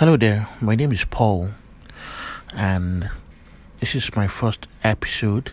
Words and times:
Hello 0.00 0.16
there, 0.16 0.48
my 0.62 0.76
name 0.76 0.92
is 0.92 1.04
Paul, 1.04 1.50
and 2.56 3.10
this 3.80 3.94
is 3.94 4.16
my 4.16 4.28
first 4.28 4.66
episode 4.82 5.52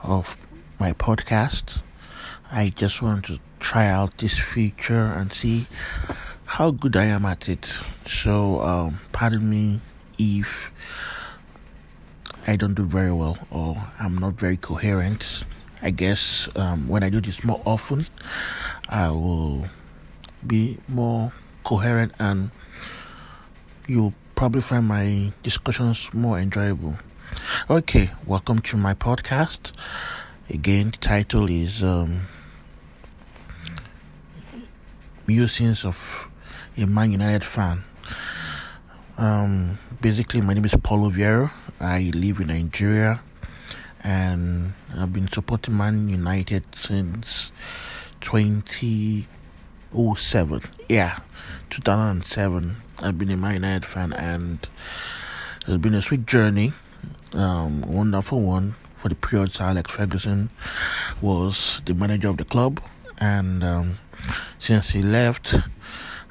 of 0.00 0.36
my 0.78 0.92
podcast. 0.92 1.80
I 2.52 2.68
just 2.68 3.02
want 3.02 3.24
to 3.24 3.40
try 3.58 3.88
out 3.88 4.18
this 4.18 4.38
feature 4.38 5.06
and 5.16 5.32
see 5.32 5.66
how 6.44 6.70
good 6.70 6.94
I 6.94 7.06
am 7.06 7.24
at 7.24 7.48
it. 7.48 7.68
So, 8.06 8.60
um, 8.60 9.00
pardon 9.10 9.50
me 9.50 9.80
if 10.18 10.70
I 12.46 12.54
don't 12.54 12.74
do 12.74 12.84
very 12.84 13.10
well 13.10 13.38
or 13.50 13.88
I'm 13.98 14.16
not 14.16 14.34
very 14.34 14.56
coherent. 14.56 15.42
I 15.82 15.90
guess 15.90 16.48
um, 16.54 16.86
when 16.86 17.02
I 17.02 17.10
do 17.10 17.20
this 17.20 17.42
more 17.42 17.60
often, 17.66 18.06
I 18.88 19.10
will 19.10 19.64
be 20.46 20.78
more 20.86 21.32
coherent 21.64 22.12
and 22.20 22.52
you'll 23.86 24.14
probably 24.34 24.62
find 24.62 24.86
my 24.86 25.32
discussions 25.42 26.08
more 26.12 26.38
enjoyable. 26.38 26.96
Okay, 27.68 28.10
welcome 28.26 28.60
to 28.60 28.76
my 28.76 28.94
podcast. 28.94 29.72
Again, 30.48 30.90
the 30.92 30.96
title 30.98 31.50
is 31.50 31.82
um, 31.82 32.22
Musings 35.26 35.84
of 35.84 36.28
a 36.76 36.86
Man 36.86 37.12
United 37.12 37.44
fan. 37.44 37.84
Um, 39.18 39.78
basically, 40.00 40.40
my 40.40 40.54
name 40.54 40.64
is 40.64 40.74
Paulo 40.82 41.10
Vieira. 41.10 41.50
I 41.80 42.10
live 42.14 42.40
in 42.40 42.48
Nigeria 42.48 43.20
and 44.02 44.72
I've 44.96 45.12
been 45.12 45.30
supporting 45.30 45.76
Man 45.76 46.08
United 46.08 46.74
since 46.74 47.52
2007. 49.94 50.62
Yeah, 50.88 51.20
2007. 51.70 52.76
I've 53.04 53.16
been 53.16 53.30
a 53.30 53.36
Man 53.36 53.54
United 53.54 53.84
fan, 53.86 54.12
and 54.12 54.58
it's 55.68 55.76
been 55.76 55.94
a 55.94 56.02
sweet 56.02 56.26
journey, 56.26 56.72
um, 57.32 57.82
wonderful 57.82 58.40
one 58.40 58.74
for 58.98 59.08
the 59.08 59.14
period 59.14 59.52
Sir 59.52 59.64
Alex 59.66 59.92
Ferguson 59.92 60.50
was 61.22 61.80
the 61.84 61.94
manager 61.94 62.28
of 62.28 62.38
the 62.38 62.44
club, 62.44 62.80
and 63.18 63.62
um, 63.62 63.98
since 64.58 64.90
he 64.90 65.00
left, 65.00 65.54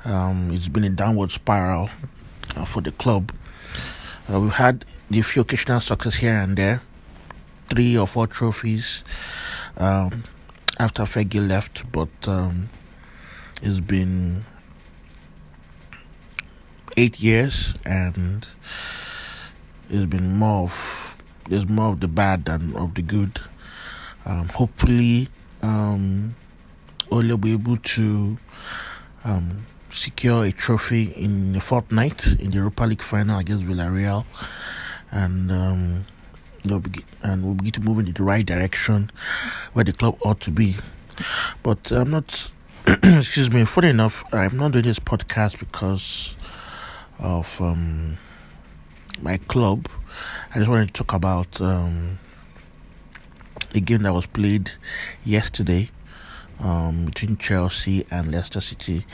um, 0.03 0.51
it's 0.51 0.67
been 0.67 0.83
a 0.83 0.89
downward 0.89 1.31
spiral 1.31 1.89
uh, 2.57 2.65
for 2.65 2.81
the 2.81 2.91
club. 2.91 3.31
Uh, 4.29 4.41
we've 4.41 4.51
had 4.51 4.83
the 5.09 5.21
few 5.21 5.43
occasional 5.43 5.79
success 5.79 6.15
here 6.15 6.37
and 6.37 6.57
there, 6.57 6.81
three 7.69 7.97
or 7.97 8.07
four 8.07 8.27
trophies 8.27 9.05
um, 9.77 10.23
after 10.79 11.03
Fergie 11.03 11.47
left, 11.47 11.89
but 11.93 12.09
um, 12.27 12.67
it's 13.63 13.79
been 13.79 14.43
eight 16.97 17.21
years, 17.21 17.73
and 17.85 18.45
it's 19.89 20.05
been 20.05 20.35
more 20.35 20.63
of 20.63 21.17
there's 21.49 21.67
more 21.67 21.93
of 21.93 22.01
the 22.01 22.09
bad 22.09 22.45
than 22.45 22.75
of 22.75 22.93
the 22.95 23.01
good. 23.01 23.39
Um, 24.25 24.49
hopefully, 24.49 25.29
um, 25.61 26.35
will 27.09 27.37
be 27.37 27.53
able 27.53 27.77
to 27.77 28.37
um, 29.23 29.65
secure 29.89 30.43
a 30.43 30.51
trophy 30.51 31.13
in 31.15 31.55
a 31.55 31.61
fortnight 31.61 32.27
in 32.39 32.49
the 32.49 32.57
Europa 32.57 32.83
League 32.83 33.01
final 33.01 33.39
against 33.39 33.65
Villarreal, 33.65 34.25
and 35.09 35.51
um, 35.51 36.05
be, 36.63 37.05
and 37.21 37.45
we'll 37.45 37.53
begin 37.53 37.71
to 37.71 37.81
move 37.81 37.99
in 37.99 38.11
the 38.11 38.23
right 38.23 38.45
direction 38.45 39.09
where 39.71 39.85
the 39.85 39.93
club 39.93 40.17
ought 40.21 40.41
to 40.41 40.51
be. 40.51 40.75
But 41.63 41.91
I'm 41.91 42.11
not. 42.11 42.51
excuse 43.03 43.49
me. 43.49 43.63
Funny 43.63 43.87
enough, 43.89 44.25
I'm 44.33 44.57
not 44.57 44.73
doing 44.73 44.83
this 44.83 44.99
podcast 44.99 45.57
because 45.57 46.35
of 47.17 47.61
um, 47.61 48.17
my 49.21 49.37
club. 49.37 49.87
I 50.53 50.57
just 50.57 50.69
wanted 50.69 50.87
to 50.87 50.93
talk 50.93 51.13
about 51.13 51.61
um, 51.61 52.19
a 53.73 53.79
game 53.79 54.01
that 54.03 54.13
was 54.13 54.25
played 54.25 54.71
yesterday 55.23 55.91
um, 56.59 57.05
between 57.05 57.37
Chelsea 57.37 58.05
and 58.11 58.33
Leicester 58.33 58.59
City 58.59 59.05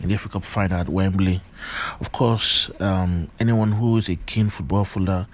in 0.00 0.08
the 0.08 0.16
FA 0.16 0.30
Cup 0.30 0.44
final 0.44 0.78
at 0.78 0.88
Wembley. 0.88 1.42
Of 2.00 2.12
course, 2.12 2.70
um, 2.80 3.30
anyone 3.38 3.72
who 3.72 3.98
is 3.98 4.08
a 4.08 4.16
keen 4.16 4.48
football 4.48 4.86
follower 4.86 5.26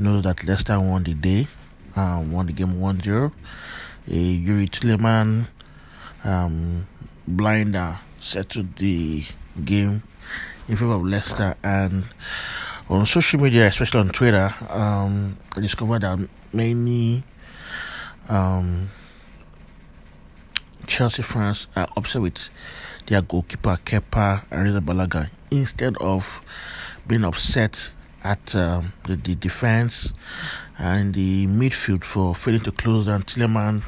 knows 0.00 0.24
that 0.24 0.42
Leicester 0.42 0.80
won 0.80 1.04
the 1.04 1.14
day, 1.14 1.46
uh, 1.94 2.24
won 2.26 2.46
the 2.46 2.52
game 2.52 2.80
1 2.80 3.02
0. 3.02 3.30
A 4.08 4.10
Youri 4.10 4.68
Tielemans 4.68 5.46
um, 6.24 6.86
blinder 7.26 7.98
settled 8.20 8.76
the 8.76 9.24
game 9.64 10.02
in 10.68 10.76
favor 10.76 10.92
of 10.92 11.04
Leicester. 11.04 11.56
And 11.62 12.04
on 12.88 13.06
social 13.06 13.40
media, 13.40 13.66
especially 13.66 14.00
on 14.00 14.10
Twitter, 14.10 14.52
um, 14.68 15.38
I 15.56 15.60
discovered 15.60 16.02
that 16.02 16.28
many 16.52 17.24
um, 18.28 18.90
Chelsea 20.86 21.22
fans 21.22 21.66
are 21.76 21.88
upset 21.96 22.22
with 22.22 22.50
their 23.06 23.22
goalkeeper 23.22 23.76
Kepa 23.84 24.46
Arrizabalaga 24.48 25.30
instead 25.50 25.96
of 25.98 26.40
being 27.06 27.24
upset 27.24 27.92
at 28.24 28.54
um, 28.56 28.92
the, 29.04 29.16
the, 29.16 29.34
defense 29.36 30.12
and 30.78 31.14
the 31.14 31.46
midfield 31.46 32.02
for 32.02 32.34
failing 32.34 32.60
to 32.60 32.72
close 32.72 33.06
down 33.06 33.22
Tielemans, 33.22 33.84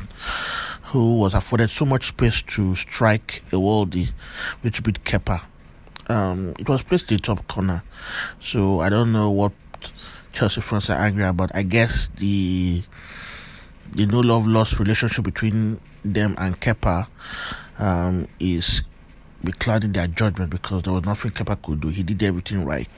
who 0.89 1.17
was 1.17 1.35
afforded 1.35 1.71
so 1.71 1.85
much 1.85 2.09
space 2.09 2.43
to 2.43 2.75
strike 2.75 3.43
a 3.53 3.57
worldie, 3.57 4.11
which 4.63 4.83
beat 4.83 5.03
Kepa 5.05 5.45
um, 6.09 6.55
it 6.59 6.69
was 6.69 6.83
placed 6.83 7.11
in 7.11 7.19
the 7.19 7.23
top 7.23 7.47
corner. 7.47 7.83
So 8.41 8.81
I 8.81 8.89
don't 8.89 9.13
know 9.13 9.31
what 9.31 9.53
Chelsea 10.33 10.61
fans 10.61 10.91
are 10.91 10.99
angry 10.99 11.25
about. 11.25 11.51
I 11.55 11.63
guess 11.63 12.09
the 12.17 12.83
the 13.93 14.07
no 14.07 14.21
love 14.21 14.47
lost 14.47 14.79
relationship 14.79 15.25
between 15.25 15.81
them 16.05 16.35
and 16.39 16.61
Kepa 16.61 17.09
um, 17.79 18.29
is 18.39 18.83
beclouding 19.43 19.93
their 19.93 20.09
judgment 20.09 20.51
because 20.51 20.83
there 20.83 20.93
was 20.93 21.05
nothing 21.05 21.31
Kepa 21.31 21.63
could 21.63 21.81
do. 21.81 21.89
He 21.89 22.03
did 22.03 22.23
everything 22.23 22.65
right. 22.65 22.91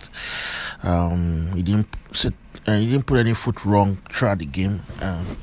Um, 0.82 1.52
he 1.54 1.62
didn't 1.62 1.88
sit, 2.12 2.34
uh, 2.66 2.76
he 2.76 2.86
didn't 2.90 3.06
put 3.06 3.18
any 3.18 3.34
foot 3.34 3.64
wrong 3.64 3.98
throughout 4.10 4.38
the 4.38 4.46
game. 4.46 4.82
Um, 5.00 5.36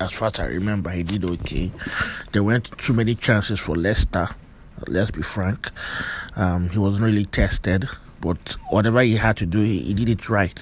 as 0.00 0.12
far 0.12 0.28
as 0.28 0.40
I 0.40 0.46
remember, 0.46 0.90
he 0.90 1.02
did 1.02 1.24
okay. 1.24 1.70
There 2.32 2.42
weren't 2.42 2.76
too 2.78 2.92
many 2.92 3.14
chances 3.14 3.60
for 3.60 3.74
Leicester 3.74 4.28
let's 4.88 5.10
be 5.10 5.22
frank. 5.22 5.70
Um, 6.36 6.68
he 6.70 6.78
wasn't 6.78 7.04
really 7.04 7.24
tested, 7.24 7.88
but 8.20 8.56
whatever 8.70 9.00
he 9.02 9.16
had 9.16 9.36
to 9.38 9.46
do, 9.46 9.60
he, 9.60 9.80
he, 9.80 9.94
did 9.94 10.08
it 10.08 10.28
right. 10.28 10.58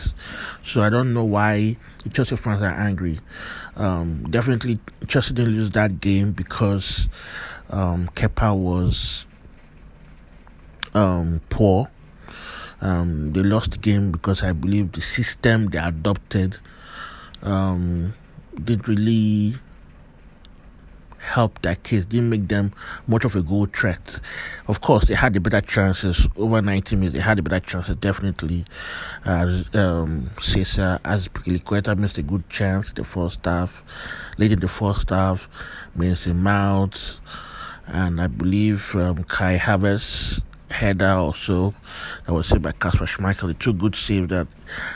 So 0.64 0.82
I 0.82 0.90
don't 0.90 1.14
know 1.14 1.24
why 1.24 1.76
Chelsea 2.12 2.36
fans 2.36 2.62
are 2.62 2.74
angry. 2.74 3.18
Um, 3.76 4.24
definitely, 4.30 4.78
Chelsea 5.06 5.34
didn't 5.34 5.54
lose 5.54 5.70
that 5.70 6.00
game 6.00 6.32
because 6.32 7.08
um, 7.70 8.08
Kepa 8.14 8.56
was 8.56 9.26
um, 10.94 11.40
poor. 11.48 11.90
Um, 12.82 13.32
they 13.32 13.42
lost 13.42 13.72
the 13.72 13.78
game 13.78 14.10
because 14.10 14.42
I 14.42 14.52
believe 14.52 14.92
the 14.92 15.02
system 15.02 15.66
they 15.66 15.78
adopted 15.78 16.56
um, 17.42 18.14
didn't 18.64 18.88
really 18.88 19.54
help 21.20 21.60
that 21.62 21.82
case, 21.82 22.04
didn't 22.06 22.30
make 22.30 22.48
them 22.48 22.72
much 23.06 23.24
of 23.24 23.36
a 23.36 23.42
goal 23.42 23.66
threat. 23.66 24.20
Of 24.68 24.80
course, 24.80 25.04
they 25.04 25.14
had 25.14 25.34
the 25.34 25.40
better 25.40 25.60
chances 25.60 26.26
over 26.36 26.60
90 26.60 26.96
minutes. 26.96 27.14
They 27.14 27.20
had 27.20 27.38
the 27.38 27.42
better 27.42 27.64
chances, 27.64 27.96
definitely. 27.96 28.64
Uh, 29.24 29.62
um, 29.74 30.30
Cesar 30.40 30.98
Azpilicueta 31.04 31.96
missed 31.96 32.18
a 32.18 32.22
good 32.22 32.48
chance 32.48 32.92
the 32.92 33.04
first 33.04 33.44
half. 33.44 33.84
Late 34.38 34.52
in 34.52 34.60
the 34.60 34.68
first 34.68 35.10
half, 35.10 35.48
Mason 35.94 36.42
Mount, 36.42 37.20
and 37.86 38.20
I 38.20 38.26
believe 38.26 38.94
um, 38.96 39.24
Kai 39.24 39.58
Havertz 39.58 40.42
header 40.70 41.08
also 41.08 41.74
that 42.26 42.32
was 42.32 42.46
saved 42.46 42.62
by 42.62 42.72
Kasper 42.72 43.04
Schmeichel. 43.04 43.48
The 43.48 43.54
two 43.54 43.72
good 43.72 43.96
saves 43.96 44.28
that 44.28 44.46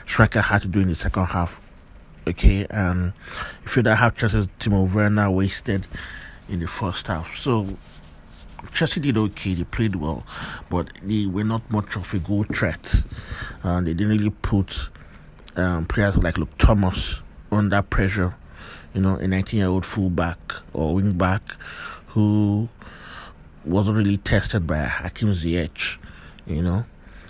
Schmeichel 0.06 0.42
had 0.42 0.62
to 0.62 0.68
do 0.68 0.80
in 0.80 0.88
the 0.88 0.94
second 0.94 1.26
half 1.26 1.60
okay, 2.26 2.66
and 2.70 3.12
if 3.64 3.76
you 3.76 3.82
don't 3.82 3.96
have 3.96 4.16
chances, 4.16 4.46
Timo 4.58 4.92
Werner 4.92 5.30
wasted 5.30 5.86
in 6.48 6.60
the 6.60 6.66
first 6.66 7.06
half. 7.06 7.36
So 7.36 7.66
Chelsea 8.72 9.00
did 9.00 9.16
okay, 9.16 9.54
they 9.54 9.64
played 9.64 9.96
well, 9.96 10.24
but 10.70 10.90
they 11.02 11.26
were 11.26 11.44
not 11.44 11.70
much 11.70 11.96
of 11.96 12.12
a 12.14 12.18
goal 12.18 12.44
threat. 12.44 12.94
Uh, 13.62 13.80
they 13.80 13.94
didn't 13.94 14.16
really 14.16 14.30
put 14.30 14.90
um, 15.56 15.86
players 15.86 16.18
like 16.18 16.38
Luke 16.38 16.56
Thomas 16.58 17.22
under 17.52 17.82
pressure. 17.82 18.34
You 18.94 19.00
know, 19.00 19.16
a 19.16 19.26
19 19.26 19.58
year 19.58 19.68
old 19.68 19.84
fullback 19.84 20.38
or 20.72 20.94
wing 20.94 21.14
back 21.14 21.42
who 22.08 22.68
wasn't 23.64 23.96
really 23.96 24.18
tested 24.18 24.66
by 24.66 24.84
Hakim 24.84 25.30
Ziyech, 25.30 25.96
you 26.46 26.62
know. 26.62 26.84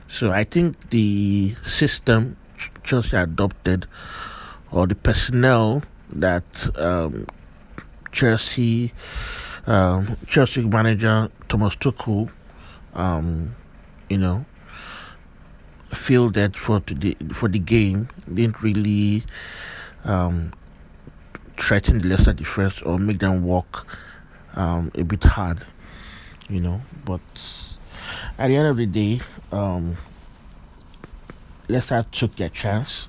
So 0.08 0.30
I 0.30 0.44
think 0.44 0.90
the 0.90 1.54
system 1.62 2.36
Chelsea 2.82 3.16
adopted 3.16 3.86
or 4.74 4.88
the 4.88 4.94
personnel 4.96 5.82
that 6.10 6.44
um, 6.76 7.26
Chelsea 8.12 8.92
um, 9.66 10.16
Chelsea 10.26 10.62
manager 10.66 11.30
Thomas 11.48 11.76
Tuchel, 11.76 12.30
um, 12.92 13.54
you 14.10 14.18
know, 14.18 14.44
fielded 15.92 16.56
for 16.56 16.80
the 16.80 17.16
for 17.32 17.48
the 17.48 17.60
game 17.60 18.08
didn't 18.32 18.62
really 18.62 19.22
um, 20.04 20.52
threaten 21.56 22.00
the 22.00 22.08
Leicester 22.08 22.32
defense 22.32 22.82
or 22.82 22.98
make 22.98 23.20
them 23.20 23.44
walk 23.44 23.86
um, 24.56 24.90
a 24.96 25.04
bit 25.04 25.22
hard, 25.22 25.64
you 26.48 26.60
know. 26.60 26.80
But 27.04 27.20
at 28.38 28.48
the 28.48 28.56
end 28.56 28.66
of 28.66 28.76
the 28.76 28.86
day, 28.86 29.20
um, 29.52 29.96
Leicester 31.68 32.04
took 32.12 32.36
their 32.36 32.50
chance 32.50 33.08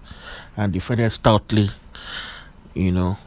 and 0.55 0.71
defended 0.71 1.11
stoutly, 1.11 1.69
you 2.73 2.91
know, 2.91 3.17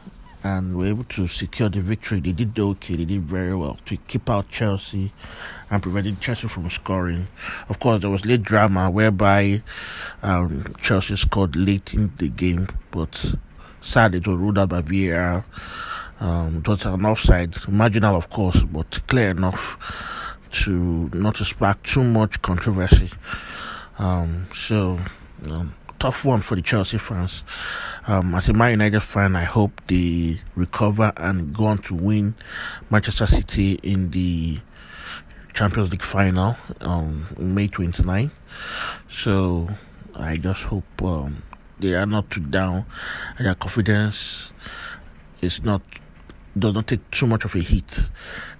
and 0.43 0.77
were 0.77 0.87
able 0.87 1.03
to 1.03 1.27
secure 1.27 1.69
the 1.69 1.81
victory. 1.81 2.19
They 2.19 2.31
did 2.31 2.57
okay, 2.57 2.95
they 2.95 3.05
did 3.05 3.23
very 3.23 3.55
well 3.55 3.77
to 3.85 3.97
keep 3.97 4.29
out 4.29 4.49
Chelsea 4.49 5.11
and 5.69 5.83
preventing 5.83 6.17
Chelsea 6.17 6.47
from 6.47 6.69
scoring. 6.69 7.27
Of 7.67 7.79
course, 7.79 8.01
there 8.01 8.09
was 8.09 8.25
late 8.25 8.43
drama 8.43 8.89
whereby 8.89 9.61
um, 10.23 10.73
Chelsea 10.79 11.15
scored 11.15 11.55
late 11.55 11.93
in 11.93 12.11
the 12.17 12.29
game, 12.29 12.67
but 12.91 13.35
sadly 13.81 14.19
it 14.19 14.27
was 14.27 14.37
ruled 14.37 14.57
out 14.57 14.69
by 14.69 14.81
VAR. 14.81 15.45
Um, 16.19 16.57
it 16.57 16.67
was 16.67 16.85
an 16.85 17.05
offside, 17.05 17.55
marginal 17.67 18.15
of 18.15 18.29
course, 18.29 18.63
but 18.63 19.05
clear 19.07 19.29
enough 19.29 19.77
to 20.51 21.09
not 21.13 21.35
to 21.35 21.45
spark 21.45 21.83
too 21.83 22.03
much 22.03 22.41
controversy. 22.41 23.11
Um, 23.99 24.47
so, 24.55 24.97
um, 25.47 25.75
tough 25.99 26.25
one 26.25 26.41
for 26.41 26.55
the 26.55 26.61
Chelsea 26.61 26.97
fans. 26.97 27.43
Um, 28.07 28.33
as 28.33 28.49
a 28.49 28.53
Man 28.53 28.71
United 28.71 29.01
fan, 29.01 29.35
I 29.35 29.43
hope 29.43 29.81
they 29.87 30.39
recover 30.55 31.11
and 31.17 31.53
go 31.53 31.65
on 31.65 31.79
to 31.79 31.93
win 31.93 32.33
Manchester 32.89 33.27
City 33.27 33.73
in 33.83 34.09
the 34.11 34.59
Champions 35.53 35.91
League 35.91 36.01
final 36.01 36.55
on 36.79 37.27
May 37.37 37.67
29. 37.67 38.31
So 39.09 39.69
I 40.15 40.37
just 40.37 40.63
hope 40.63 41.01
um, 41.03 41.43
they 41.79 41.93
are 41.93 42.05
not 42.05 42.29
too 42.29 42.41
down 42.41 42.85
their 43.37 43.55
confidence 43.55 44.51
is 45.41 45.63
not 45.63 45.81
does 46.57 46.73
not 46.73 46.87
take 46.87 47.09
too 47.11 47.27
much 47.27 47.45
of 47.45 47.55
a 47.55 47.59
hit. 47.59 48.09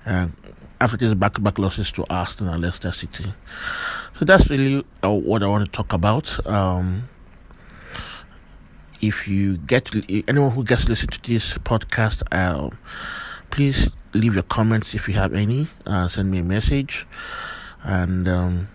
And 0.06 0.34
after 0.80 0.98
these 0.98 1.14
back-to-back 1.14 1.58
losses 1.58 1.92
to 1.94 2.06
Arsenal 2.10 2.54
and 2.54 2.64
Leicester 2.64 2.92
City, 2.92 3.34
so 4.20 4.26
that's 4.26 4.50
really 4.50 4.84
uh, 5.02 5.14
what 5.14 5.42
I 5.44 5.48
want 5.48 5.64
to 5.64 5.72
talk 5.72 5.94
about. 5.94 6.46
Um, 6.46 7.08
if 9.00 9.30
you 9.30 9.56
get 9.56 9.96
anyone 10.28 10.52
who 10.52 10.66
gets 10.66 10.84
to 10.84 10.90
listen 10.90 11.08
to 11.08 11.22
this 11.22 11.54
podcast, 11.60 12.24
uh, 12.30 12.70
please 13.50 13.88
leave 14.14 14.34
your 14.34 14.44
comments 14.44 14.94
if 14.94 15.08
you 15.08 15.14
have 15.14 15.34
any. 15.34 15.68
Uh, 15.86 16.10
send 16.10 16.30
me 16.30 16.40
a 16.40 16.44
message, 16.44 17.08
and 17.82 18.28
um, 18.28 18.68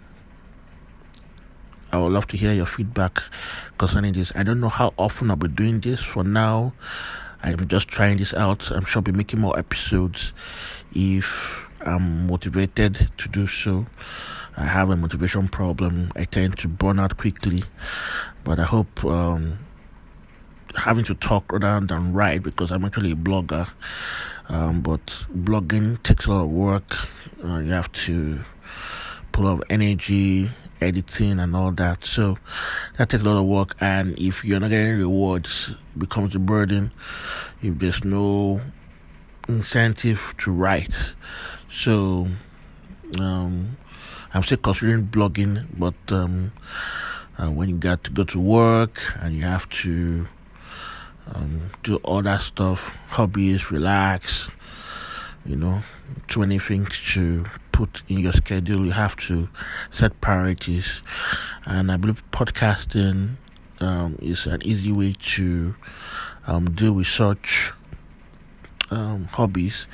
I 1.93 1.99
would 1.99 2.13
love 2.13 2.27
to 2.29 2.39
hear 2.39 2.55
your 2.55 2.65
feedback 2.65 3.23
concerning 3.77 4.15
this. 4.15 4.33
I 4.35 4.45
don't 4.45 4.61
know 4.61 4.71
how 4.71 4.95
often 4.97 5.29
I'll 5.29 5.37
be 5.37 5.49
doing 5.49 5.81
this. 5.81 6.01
For 6.01 6.25
now, 6.25 6.73
I'm 7.43 7.69
just 7.69 7.89
trying 7.89 8.17
this 8.17 8.33
out. 8.33 8.71
I'm 8.71 8.87
sure 8.87 9.01
I'll 9.01 9.03
be 9.03 9.13
making 9.13 9.41
more 9.41 9.59
episodes 9.59 10.33
if 10.95 11.69
I'm 11.83 12.29
motivated 12.29 13.11
to 13.19 13.29
do 13.29 13.47
so. 13.47 13.85
I 14.57 14.67
have 14.67 14.91
a 14.91 14.97
motivation 14.97 15.49
problem. 15.49 16.13
I 16.17 16.25
tend 16.25 16.59
to 16.59 16.69
burn 16.69 16.99
out 16.99 17.17
quickly, 17.17 17.65
but 18.45 18.59
I 18.59 18.65
hope. 18.65 19.05
Um, 19.05 19.59
having 20.77 21.05
to 21.05 21.15
talk 21.15 21.53
rather 21.53 21.87
than 21.87 22.13
write 22.13 22.43
because 22.43 22.71
I'm 22.71 22.85
actually 22.85 23.13
a 23.13 23.17
blogger. 23.17 23.69
Um, 24.49 24.81
but 24.83 25.07
blogging 25.33 26.03
takes 26.03 26.27
a 26.27 26.31
lot 26.31 26.45
of 26.45 26.51
work. 26.51 26.97
Uh, 27.43 27.59
you 27.59 27.73
have 27.73 27.91
to 27.93 28.41
put 29.33 29.47
of 29.47 29.63
energy, 29.71 30.51
editing, 30.81 31.39
and 31.39 31.57
all 31.57 31.73
that. 31.73 32.05
So 32.05 32.39
that 32.99 33.11
takes 33.11 33.23
a 33.23 33.27
lot 33.27 33.41
of 33.41 33.47
work. 33.47 33.77
And 33.81 34.19
if 34.19 34.45
you're 34.45 34.61
not 34.61 34.71
getting 34.71 34.99
rewards, 34.99 35.75
it 35.95 35.99
becomes 35.99 36.35
a 36.35 36.39
burden. 36.39 36.93
If 37.63 37.79
there's 37.79 38.05
no 38.05 38.61
incentive 39.49 40.35
to 40.39 40.53
write, 40.53 40.95
so 41.69 42.29
um, 43.21 43.77
I'm 44.35 44.43
still 44.43 44.59
considering 44.59 45.07
blogging, 45.07 45.65
but 45.79 45.95
um, 46.09 46.51
uh, 47.39 47.51
when 47.51 47.69
you 47.69 47.77
got 47.77 48.03
to 48.05 48.11
go 48.11 48.25
to 48.25 48.41
work 48.41 49.01
and 49.21 49.33
you 49.37 49.43
have 49.43 49.69
to 49.85 50.27
um, 51.33 51.71
do 51.85 51.97
all 51.97 52.21
that 52.23 52.41
stuff, 52.41 52.97
hobbies, 53.11 53.71
relax, 53.71 54.49
you 55.47 55.55
know, 55.55 55.83
too 56.27 56.41
many 56.41 56.59
things 56.59 57.01
to 57.13 57.45
put 57.71 58.03
in 58.09 58.19
your 58.19 58.33
schedule. 58.33 58.85
You 58.85 58.91
have 58.91 59.17
to 59.29 59.49
set 59.93 60.21
priorities, 60.21 61.01
and 61.65 61.93
I 61.93 61.97
believe 61.97 62.29
podcasting 62.33 63.37
um, 63.79 64.19
is 64.21 64.47
an 64.47 64.63
easy 64.65 64.91
way 64.91 65.15
to 65.37 65.77
um, 66.49 66.75
deal 66.75 66.93
with 66.93 67.07
such 67.07 67.73
um, 68.91 69.27
hobbies. 69.27 69.87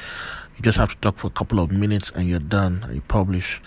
You 0.57 0.63
just 0.63 0.79
have 0.79 0.91
to 0.91 0.97
talk 0.97 1.19
for 1.19 1.27
a 1.27 1.31
couple 1.31 1.61
of 1.61 1.71
minutes 1.71 2.13
and 2.15 2.29
you're 2.29 2.39
done 2.39 2.83
and 2.85 2.95
you 2.95 3.01
publish. 3.03 3.61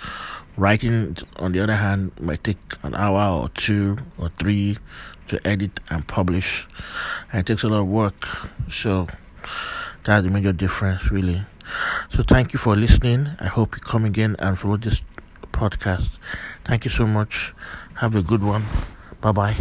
Writing, 0.56 1.18
on 1.38 1.52
the 1.52 1.60
other 1.62 1.76
hand, 1.76 2.12
might 2.20 2.44
take 2.44 2.58
an 2.84 2.94
hour 2.94 3.42
or 3.42 3.50
two 3.50 3.98
or 4.18 4.30
three 4.38 4.78
to 5.28 5.48
edit 5.48 5.80
and 5.90 6.08
publish. 6.08 6.68
And 7.32 7.42
it 7.42 7.46
takes 7.48 7.64
a 7.64 7.70
lot 7.70 7.82
of 7.82 7.88
work. 7.88 8.28
So 8.72 9.08
that's 10.04 10.26
the 10.26 10.32
major 10.32 10.54
difference, 10.54 11.12
really. 11.12 11.44
So 12.10 12.24
thank 12.24 12.54
you 12.54 12.60
for 12.60 12.76
listening. 12.76 13.30
I 13.40 13.48
hope 13.48 13.76
you 13.76 13.82
come 13.82 14.06
again 14.06 14.36
and 14.40 14.60
follow 14.60 14.78
this 14.78 15.02
podcast. 15.52 16.10
Thank 16.66 16.86
you 16.86 16.92
so 16.92 17.08
much. 17.08 17.54
Have 17.96 18.16
a 18.16 18.22
good 18.22 18.44
one. 18.44 18.64
Bye 19.22 19.32
bye. 19.32 19.56